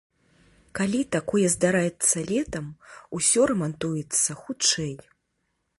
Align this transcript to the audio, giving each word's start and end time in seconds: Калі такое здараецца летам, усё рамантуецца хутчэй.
Калі 0.77 1.01
такое 1.15 1.45
здараецца 1.55 2.17
летам, 2.31 2.65
усё 3.19 3.41
рамантуецца 3.53 4.31
хутчэй. 4.43 4.93